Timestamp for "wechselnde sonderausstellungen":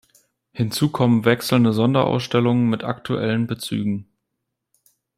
1.25-2.67